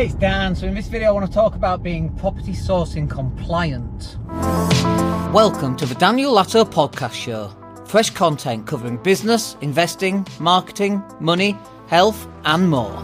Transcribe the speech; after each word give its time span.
Hey, 0.00 0.06
it's 0.06 0.14
Dan. 0.14 0.54
So 0.56 0.66
in 0.66 0.74
this 0.74 0.88
video 0.88 1.08
I 1.08 1.10
want 1.10 1.26
to 1.26 1.30
talk 1.30 1.54
about 1.54 1.82
being 1.82 2.08
property 2.16 2.54
sourcing 2.54 3.06
compliant. 3.10 4.16
Welcome 5.30 5.76
to 5.76 5.84
the 5.84 5.94
Daniel 5.94 6.32
Latto 6.32 6.64
podcast 6.64 7.12
show. 7.12 7.54
Fresh 7.84 8.08
content 8.08 8.66
covering 8.66 8.96
business, 8.96 9.58
investing, 9.60 10.26
marketing, 10.38 11.02
money, 11.20 11.54
health 11.88 12.26
and 12.46 12.70
more. 12.70 12.96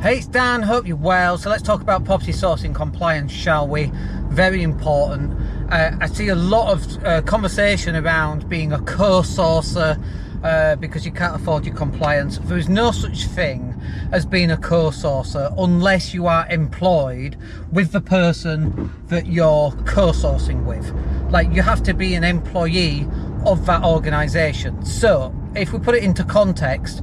Hey, 0.00 0.16
it's 0.16 0.26
Dan. 0.26 0.62
Hope 0.62 0.86
you're 0.86 0.96
well. 0.96 1.36
So 1.36 1.50
let's 1.50 1.62
talk 1.62 1.82
about 1.82 2.06
property 2.06 2.32
sourcing 2.32 2.74
compliance, 2.74 3.30
shall 3.30 3.68
we? 3.68 3.90
Very 4.30 4.62
important. 4.62 5.38
Uh, 5.70 5.98
I 6.00 6.06
see 6.06 6.28
a 6.28 6.34
lot 6.34 6.72
of 6.72 7.04
uh, 7.04 7.20
conversation 7.20 7.94
around 7.94 8.48
being 8.48 8.72
a 8.72 8.78
co-sourcer 8.78 10.02
uh, 10.42 10.76
because 10.76 11.04
you 11.04 11.12
can't 11.12 11.36
afford 11.36 11.66
your 11.66 11.74
compliance. 11.74 12.38
There 12.38 12.56
is 12.56 12.70
no 12.70 12.90
such 12.90 13.26
thing 13.26 13.73
as 14.12 14.24
being 14.24 14.50
a 14.50 14.56
co-sourcer 14.56 15.54
unless 15.58 16.14
you 16.14 16.26
are 16.26 16.46
employed 16.48 17.36
with 17.72 17.92
the 17.92 18.00
person 18.00 18.92
that 19.08 19.26
you're 19.26 19.72
co-sourcing 19.86 20.64
with. 20.64 20.92
Like 21.30 21.52
you 21.52 21.62
have 21.62 21.82
to 21.84 21.94
be 21.94 22.14
an 22.14 22.24
employee 22.24 23.06
of 23.46 23.66
that 23.66 23.82
organisation. 23.84 24.84
So 24.84 25.34
if 25.54 25.72
we 25.72 25.78
put 25.78 25.94
it 25.94 26.02
into 26.02 26.24
context, 26.24 27.02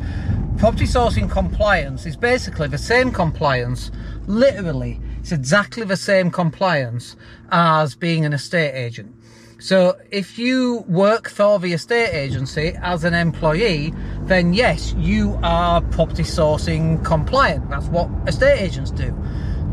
property 0.57 0.85
sourcing 0.85 1.29
compliance 1.29 2.05
is 2.05 2.15
basically 2.15 2.67
the 2.67 2.77
same 2.77 3.11
compliance, 3.11 3.91
literally, 4.27 4.99
it's 5.21 5.31
exactly 5.31 5.85
the 5.85 5.97
same 5.97 6.31
compliance 6.31 7.15
as 7.51 7.93
being 7.93 8.25
an 8.25 8.33
estate 8.33 8.73
agent. 8.73 9.13
So 9.59 9.95
if 10.09 10.39
you 10.39 10.83
work 10.87 11.29
for 11.29 11.59
the 11.59 11.73
estate 11.73 12.09
agency 12.11 12.75
as 12.81 13.03
an 13.03 13.13
employee, 13.13 13.93
then 14.23 14.55
yes, 14.55 14.95
you 14.97 15.37
are 15.43 15.79
property 15.79 16.23
sourcing 16.23 17.05
compliant. 17.05 17.69
That's 17.69 17.85
what 17.85 18.09
estate 18.25 18.61
agents 18.61 18.89
do. 18.89 19.15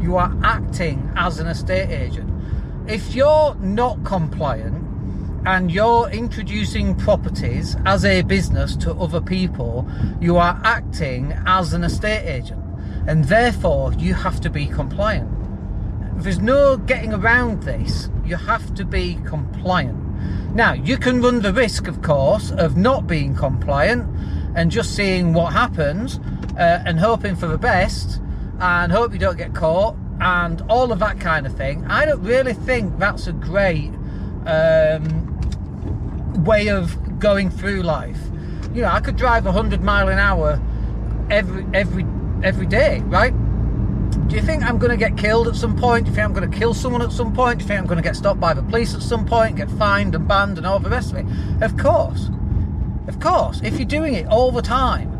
You 0.02 0.16
are 0.16 0.30
acting 0.42 1.10
as 1.16 1.38
an 1.38 1.46
estate 1.46 1.88
agent. 1.88 2.30
If 2.86 3.14
you're 3.14 3.54
not 3.54 4.04
compliant 4.04 4.84
and 5.46 5.72
you're 5.72 6.10
introducing 6.10 6.94
properties 6.94 7.74
as 7.86 8.04
a 8.04 8.20
business 8.20 8.76
to 8.76 8.92
other 8.92 9.22
people, 9.22 9.90
you 10.20 10.36
are 10.36 10.60
acting 10.62 11.32
as 11.46 11.72
an 11.72 11.84
estate 11.84 12.26
agent. 12.26 12.62
And 13.06 13.24
therefore, 13.24 13.94
you 13.94 14.12
have 14.12 14.42
to 14.42 14.50
be 14.50 14.66
compliant. 14.66 15.37
There's 16.18 16.40
no 16.40 16.76
getting 16.76 17.14
around 17.14 17.62
this. 17.62 18.10
You 18.24 18.36
have 18.36 18.74
to 18.74 18.84
be 18.84 19.18
compliant. 19.24 20.04
Now, 20.54 20.72
you 20.72 20.96
can 20.96 21.22
run 21.22 21.40
the 21.40 21.52
risk, 21.52 21.86
of 21.86 22.02
course, 22.02 22.50
of 22.50 22.76
not 22.76 23.06
being 23.06 23.36
compliant 23.36 24.04
and 24.56 24.70
just 24.70 24.96
seeing 24.96 25.32
what 25.32 25.52
happens 25.52 26.18
uh, 26.58 26.82
and 26.84 26.98
hoping 26.98 27.36
for 27.36 27.46
the 27.46 27.58
best 27.58 28.20
and 28.58 28.90
hope 28.90 29.12
you 29.12 29.18
don't 29.20 29.36
get 29.36 29.54
caught 29.54 29.94
and 30.20 30.60
all 30.62 30.90
of 30.90 30.98
that 30.98 31.20
kind 31.20 31.46
of 31.46 31.56
thing. 31.56 31.86
I 31.86 32.04
don't 32.04 32.22
really 32.22 32.54
think 32.54 32.98
that's 32.98 33.28
a 33.28 33.32
great 33.32 33.92
um, 34.46 36.44
way 36.44 36.68
of 36.68 37.20
going 37.20 37.50
through 37.50 37.82
life. 37.82 38.18
You 38.74 38.82
know, 38.82 38.88
I 38.88 39.00
could 39.00 39.16
drive 39.16 39.44
100 39.44 39.82
mile 39.82 40.08
an 40.08 40.18
hour 40.18 40.60
every 41.30 41.64
every 41.72 42.04
every 42.42 42.66
day, 42.66 43.00
right? 43.06 43.32
Do 44.10 44.36
you 44.36 44.42
think 44.42 44.62
I'm 44.62 44.78
going 44.78 44.90
to 44.90 44.96
get 44.96 45.16
killed 45.16 45.48
at 45.48 45.56
some 45.56 45.76
point? 45.76 46.04
Do 46.04 46.10
you 46.10 46.14
think 46.14 46.24
I'm 46.26 46.32
going 46.32 46.50
to 46.50 46.58
kill 46.58 46.74
someone 46.74 47.02
at 47.02 47.12
some 47.12 47.34
point? 47.34 47.58
Do 47.58 47.64
you 47.64 47.68
think 47.68 47.80
I'm 47.80 47.86
going 47.86 47.96
to 47.96 48.02
get 48.02 48.16
stopped 48.16 48.40
by 48.40 48.54
the 48.54 48.62
police 48.62 48.94
at 48.94 49.02
some 49.02 49.26
point, 49.26 49.56
get 49.56 49.70
fined 49.72 50.14
and 50.14 50.26
banned 50.26 50.58
and 50.58 50.66
all 50.66 50.78
the 50.78 50.90
rest 50.90 51.12
of 51.12 51.18
it? 51.18 51.26
Of 51.62 51.76
course. 51.76 52.30
Of 53.06 53.20
course. 53.20 53.60
If 53.62 53.78
you're 53.78 53.88
doing 53.88 54.14
it 54.14 54.26
all 54.26 54.52
the 54.52 54.62
time. 54.62 55.14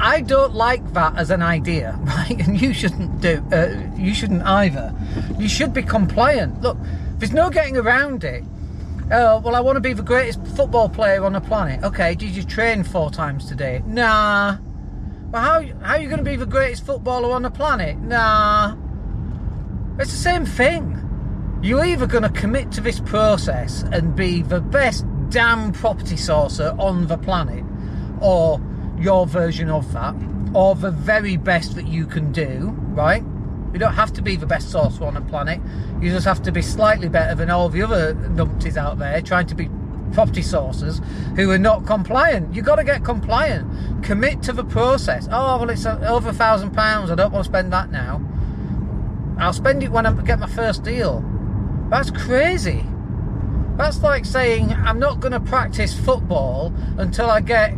I 0.00 0.20
don't 0.20 0.54
like 0.54 0.92
that 0.92 1.16
as 1.16 1.30
an 1.30 1.42
idea, 1.42 1.98
right? 2.02 2.46
And 2.46 2.60
you 2.60 2.72
shouldn't 2.72 3.20
do. 3.20 3.44
Uh, 3.52 3.82
you 3.96 4.14
shouldn't 4.14 4.42
either. 4.42 4.94
You 5.38 5.48
should 5.48 5.74
be 5.74 5.82
compliant. 5.82 6.62
Look, 6.62 6.78
there's 7.18 7.32
no 7.32 7.50
getting 7.50 7.76
around 7.76 8.22
it. 8.22 8.44
Oh, 9.10 9.40
well, 9.40 9.56
I 9.56 9.60
want 9.60 9.76
to 9.76 9.80
be 9.80 9.94
the 9.94 10.02
greatest 10.02 10.46
football 10.48 10.88
player 10.88 11.24
on 11.24 11.32
the 11.32 11.40
planet. 11.40 11.82
Okay, 11.82 12.14
did 12.14 12.36
you 12.36 12.42
train 12.44 12.84
four 12.84 13.10
times 13.10 13.46
today? 13.46 13.82
Nah. 13.86 14.58
Well, 15.30 15.42
how, 15.42 15.62
how 15.82 15.94
are 15.96 16.00
you 16.00 16.08
going 16.08 16.24
to 16.24 16.30
be 16.30 16.36
the 16.36 16.46
greatest 16.46 16.86
footballer 16.86 17.32
on 17.32 17.42
the 17.42 17.50
planet? 17.50 17.98
Nah. 17.98 18.76
It's 19.98 20.10
the 20.10 20.16
same 20.16 20.46
thing. 20.46 21.04
You're 21.62 21.84
either 21.84 22.06
going 22.06 22.22
to 22.22 22.30
commit 22.30 22.72
to 22.72 22.80
this 22.80 23.00
process 23.00 23.82
and 23.92 24.16
be 24.16 24.40
the 24.40 24.62
best 24.62 25.04
damn 25.28 25.72
property 25.72 26.14
sourcer 26.14 26.78
on 26.78 27.08
the 27.08 27.18
planet, 27.18 27.62
or 28.22 28.58
your 28.98 29.26
version 29.26 29.68
of 29.68 29.92
that, 29.92 30.14
or 30.54 30.74
the 30.74 30.90
very 30.90 31.36
best 31.36 31.74
that 31.74 31.86
you 31.86 32.06
can 32.06 32.32
do, 32.32 32.74
right? 32.94 33.22
You 33.74 33.78
don't 33.78 33.92
have 33.92 34.14
to 34.14 34.22
be 34.22 34.36
the 34.36 34.46
best 34.46 34.72
sourcer 34.72 35.02
on 35.02 35.12
the 35.12 35.20
planet. 35.20 35.60
You 36.00 36.10
just 36.10 36.24
have 36.24 36.40
to 36.44 36.52
be 36.52 36.62
slightly 36.62 37.10
better 37.10 37.34
than 37.34 37.50
all 37.50 37.68
the 37.68 37.82
other 37.82 38.14
numpties 38.14 38.78
out 38.78 38.98
there 38.98 39.20
trying 39.20 39.46
to 39.48 39.54
be 39.54 39.68
property 40.12 40.42
sources 40.42 41.00
who 41.36 41.50
are 41.50 41.58
not 41.58 41.86
compliant. 41.86 42.54
You've 42.54 42.64
got 42.64 42.76
to 42.76 42.84
get 42.84 43.04
compliant. 43.04 44.04
Commit 44.04 44.42
to 44.42 44.52
the 44.52 44.64
process. 44.64 45.28
Oh, 45.30 45.58
well, 45.58 45.70
it's 45.70 45.86
uh, 45.86 45.98
over 46.08 46.30
a 46.30 46.32
thousand 46.32 46.72
pounds. 46.72 47.10
I 47.10 47.14
don't 47.14 47.32
want 47.32 47.44
to 47.44 47.50
spend 47.50 47.72
that 47.72 47.90
now. 47.90 48.24
I'll 49.38 49.52
spend 49.52 49.82
it 49.82 49.90
when 49.90 50.06
I 50.06 50.12
get 50.22 50.38
my 50.38 50.48
first 50.48 50.82
deal. 50.82 51.24
That's 51.90 52.10
crazy. 52.10 52.84
That's 53.76 54.02
like 54.02 54.24
saying 54.24 54.72
I'm 54.72 54.98
not 54.98 55.20
going 55.20 55.32
to 55.32 55.40
practice 55.40 55.98
football 55.98 56.74
until 56.96 57.30
I 57.30 57.40
get 57.40 57.72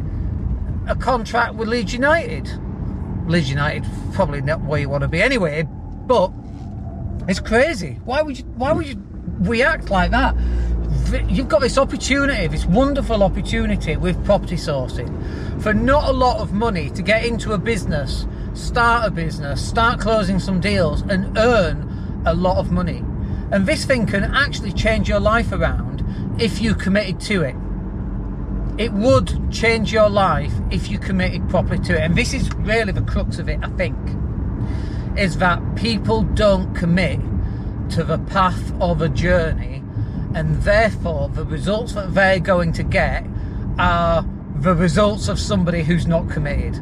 a 0.88 0.96
contract 0.96 1.54
with 1.54 1.68
Leeds 1.68 1.92
United. 1.92 2.50
Leeds 3.26 3.50
United 3.50 3.84
probably 4.12 4.40
not 4.40 4.62
where 4.62 4.80
you 4.80 4.88
want 4.88 5.02
to 5.02 5.08
be 5.08 5.22
anyway, 5.22 5.62
but 6.06 6.32
it's 7.28 7.40
crazy. 7.40 8.00
Why 8.04 8.22
would 8.22 8.38
you? 8.38 8.44
Why 8.56 8.72
would 8.72 8.86
you 8.86 8.96
react 9.40 9.90
like 9.90 10.10
that? 10.10 10.34
You've 11.28 11.48
got 11.48 11.60
this 11.60 11.78
opportunity, 11.78 12.46
this 12.46 12.66
wonderful 12.66 13.22
opportunity 13.22 13.96
with 13.96 14.22
property 14.24 14.56
sourcing 14.56 15.10
for 15.62 15.74
not 15.74 16.08
a 16.08 16.12
lot 16.12 16.40
of 16.40 16.52
money 16.52 16.90
to 16.90 17.02
get 17.02 17.24
into 17.24 17.52
a 17.52 17.58
business, 17.58 18.26
start 18.54 19.06
a 19.06 19.10
business, 19.10 19.66
start 19.66 20.00
closing 20.00 20.38
some 20.38 20.60
deals, 20.60 21.02
and 21.02 21.36
earn 21.38 22.22
a 22.26 22.34
lot 22.34 22.58
of 22.58 22.70
money. 22.70 23.04
And 23.52 23.66
this 23.66 23.84
thing 23.84 24.06
can 24.06 24.24
actually 24.24 24.72
change 24.72 25.08
your 25.08 25.20
life 25.20 25.52
around 25.52 26.04
if 26.40 26.60
you 26.60 26.74
committed 26.74 27.20
to 27.20 27.42
it. 27.42 27.56
It 28.78 28.92
would 28.92 29.50
change 29.52 29.92
your 29.92 30.08
life 30.08 30.52
if 30.70 30.88
you 30.88 30.98
committed 30.98 31.48
properly 31.50 31.80
to 31.84 31.94
it. 31.94 32.00
And 32.00 32.16
this 32.16 32.32
is 32.32 32.50
really 32.54 32.92
the 32.92 33.02
crux 33.02 33.38
of 33.38 33.48
it, 33.48 33.58
I 33.62 33.68
think, 33.70 33.96
is 35.18 35.38
that 35.38 35.60
people 35.76 36.22
don't 36.22 36.74
commit 36.74 37.20
to 37.90 38.04
the 38.04 38.18
path 38.18 38.72
of 38.80 39.02
a 39.02 39.08
journey 39.08 39.82
and 40.34 40.62
therefore 40.62 41.28
the 41.28 41.44
results 41.44 41.94
that 41.94 42.14
they're 42.14 42.40
going 42.40 42.72
to 42.72 42.82
get 42.82 43.24
are 43.78 44.24
the 44.56 44.74
results 44.74 45.28
of 45.28 45.38
somebody 45.38 45.82
who's 45.82 46.06
not 46.06 46.28
committed. 46.28 46.80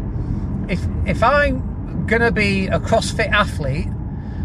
If 0.69 0.85
if 1.07 1.23
I'm 1.23 2.07
gonna 2.07 2.33
be 2.33 2.67
a 2.67 2.79
CrossFit 2.79 3.31
athlete, 3.31 3.87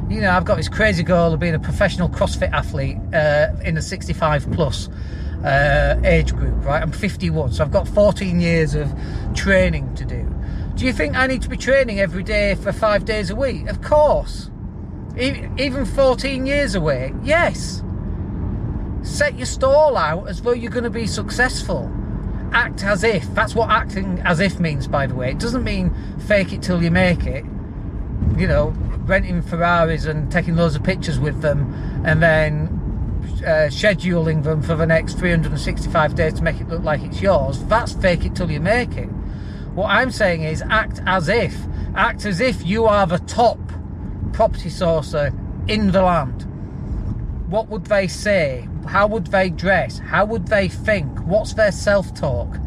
you 0.09 0.21
know, 0.21 0.31
I've 0.31 0.45
got 0.45 0.57
this 0.57 0.69
crazy 0.69 1.03
goal 1.03 1.33
of 1.33 1.39
being 1.39 1.55
a 1.55 1.59
professional 1.59 2.09
CrossFit 2.09 2.51
athlete 2.51 2.97
uh, 3.13 3.47
in 3.63 3.75
the 3.75 3.81
65 3.81 4.51
plus 4.51 4.89
uh, 5.43 5.99
age 6.03 6.35
group, 6.35 6.63
right? 6.65 6.81
I'm 6.81 6.91
51, 6.91 7.53
so 7.53 7.63
I've 7.63 7.71
got 7.71 7.87
14 7.87 8.39
years 8.39 8.75
of 8.75 8.93
training 9.33 9.95
to 9.95 10.05
do. 10.05 10.29
Do 10.75 10.85
you 10.85 10.93
think 10.93 11.15
I 11.15 11.27
need 11.27 11.41
to 11.43 11.49
be 11.49 11.57
training 11.57 11.99
every 11.99 12.23
day 12.23 12.55
for 12.55 12.71
five 12.71 13.05
days 13.05 13.29
a 13.29 13.35
week? 13.35 13.67
Of 13.67 13.81
course. 13.81 14.49
Even 15.15 15.85
14 15.85 16.45
years 16.45 16.75
away, 16.75 17.13
yes 17.23 17.83
set 19.03 19.37
your 19.37 19.45
stall 19.45 19.97
out 19.97 20.27
as 20.27 20.41
though 20.41 20.53
you're 20.53 20.71
going 20.71 20.83
to 20.83 20.89
be 20.89 21.07
successful. 21.07 21.91
Act 22.53 22.83
as 22.83 23.03
if. 23.03 23.25
That's 23.33 23.55
what 23.55 23.69
acting 23.69 24.19
as 24.25 24.39
if 24.39 24.59
means, 24.59 24.87
by 24.87 25.07
the 25.07 25.15
way. 25.15 25.31
It 25.31 25.39
doesn't 25.39 25.63
mean 25.63 25.93
fake 26.27 26.53
it 26.53 26.61
till 26.61 26.81
you 26.81 26.91
make 26.91 27.25
it. 27.25 27.45
You 28.37 28.47
know, 28.47 28.73
renting 29.05 29.41
Ferraris 29.41 30.05
and 30.05 30.31
taking 30.31 30.55
loads 30.55 30.75
of 30.75 30.83
pictures 30.83 31.19
with 31.19 31.41
them 31.41 31.73
and 32.05 32.21
then 32.21 32.79
uh, 33.45 33.69
scheduling 33.69 34.43
them 34.43 34.61
for 34.61 34.75
the 34.75 34.85
next 34.85 35.15
365 35.15 36.15
days 36.15 36.33
to 36.35 36.43
make 36.43 36.61
it 36.61 36.69
look 36.69 36.83
like 36.83 37.01
it's 37.01 37.21
yours. 37.21 37.63
That's 37.65 37.93
fake 37.93 38.25
it 38.25 38.35
till 38.35 38.49
you 38.49 38.59
make 38.59 38.95
it. 38.97 39.09
What 39.75 39.87
I'm 39.87 40.11
saying 40.11 40.43
is 40.43 40.61
act 40.69 41.01
as 41.05 41.27
if. 41.27 41.57
Act 41.95 42.25
as 42.25 42.39
if 42.39 42.65
you 42.65 42.85
are 42.85 43.05
the 43.05 43.19
top 43.19 43.59
property 44.31 44.69
sourcer 44.69 45.37
in 45.67 45.91
the 45.91 46.01
land. 46.01 46.43
What 47.49 47.69
would 47.69 47.85
they 47.85 48.07
say? 48.07 48.67
How 48.85 49.07
would 49.07 49.27
they 49.27 49.49
dress? 49.49 49.99
How 49.99 50.25
would 50.25 50.47
they 50.47 50.67
think? 50.67 51.19
What's 51.25 51.53
their 51.53 51.71
self 51.71 52.13
talk? 52.13 52.57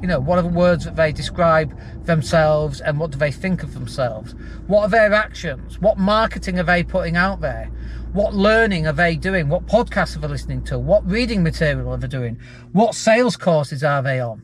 You 0.00 0.08
know, 0.08 0.20
what 0.20 0.38
are 0.38 0.42
the 0.42 0.48
words 0.48 0.84
that 0.84 0.96
they 0.96 1.12
describe 1.12 1.74
themselves 2.04 2.80
and 2.80 2.98
what 2.98 3.10
do 3.10 3.18
they 3.18 3.30
think 3.30 3.62
of 3.62 3.72
themselves? 3.74 4.34
What 4.66 4.82
are 4.82 4.88
their 4.88 5.14
actions? 5.14 5.80
What 5.80 5.98
marketing 5.98 6.58
are 6.58 6.64
they 6.64 6.82
putting 6.82 7.16
out 7.16 7.40
there? 7.40 7.70
What 8.12 8.34
learning 8.34 8.86
are 8.86 8.92
they 8.92 9.16
doing? 9.16 9.48
What 9.48 9.66
podcasts 9.66 10.14
are 10.16 10.20
they 10.20 10.28
listening 10.28 10.62
to? 10.64 10.78
What 10.78 11.04
reading 11.10 11.42
material 11.42 11.90
are 11.90 11.96
they 11.96 12.06
doing? 12.06 12.38
What 12.72 12.94
sales 12.94 13.36
courses 13.36 13.82
are 13.82 14.02
they 14.02 14.20
on? 14.20 14.42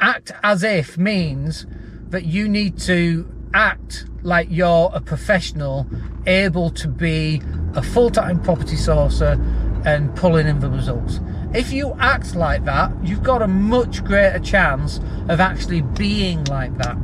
Act 0.00 0.32
as 0.42 0.62
if 0.62 0.96
means 0.96 1.66
that 2.08 2.24
you 2.24 2.48
need 2.48 2.78
to 2.80 3.28
act 3.54 4.06
like 4.22 4.48
you're 4.50 4.90
a 4.94 5.00
professional 5.00 5.86
able 6.26 6.70
to 6.70 6.88
be 6.88 7.42
a 7.74 7.82
full-time 7.82 8.40
property 8.40 8.76
sourcer 8.76 9.36
and 9.84 10.14
pulling 10.16 10.46
in 10.46 10.60
the 10.60 10.70
results. 10.70 11.20
If 11.54 11.72
you 11.72 11.94
act 11.98 12.34
like 12.34 12.64
that, 12.64 12.92
you've 13.02 13.22
got 13.22 13.42
a 13.42 13.48
much 13.48 14.04
greater 14.04 14.38
chance 14.38 14.98
of 15.28 15.40
actually 15.40 15.82
being 15.82 16.44
like 16.44 16.76
that. 16.78 16.96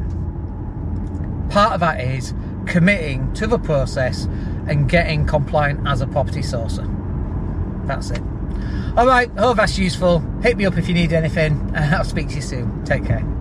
Part 1.51 1.75
of 1.75 1.81
that 1.81 2.01
is 2.01 2.35
committing 2.67 3.33
to 3.35 3.47
the 3.47 3.59
process 3.59 4.25
and 4.67 4.89
getting 4.89 5.27
compliant 5.27 5.87
as 5.87 6.01
a 6.01 6.07
property 6.07 6.41
sourcer. 6.41 6.87
That's 7.87 8.11
it. 8.11 8.23
All 8.97 9.07
right, 9.07 9.31
hope 9.39 9.57
that's 9.57 9.79
useful. 9.79 10.21
Hit 10.43 10.57
me 10.57 10.67
up 10.67 10.77
if 10.77 10.89
you 10.89 10.95
need 10.95 11.13
anything, 11.13 11.73
and 11.75 11.95
I'll 11.95 12.05
speak 12.05 12.29
to 12.31 12.35
you 12.37 12.43
soon. 12.43 12.85
Take 12.85 13.07
care. 13.07 13.38